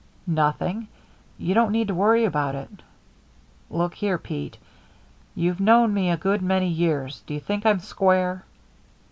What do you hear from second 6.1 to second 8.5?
good many years. Do you think I'm square?"